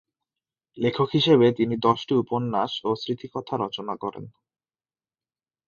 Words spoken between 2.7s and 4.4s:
ও স্মৃতিকথা রচনা করেন।